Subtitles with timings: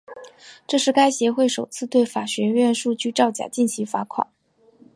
[0.67, 4.25] 这是该协会首次对法学院数据造假进行罚款。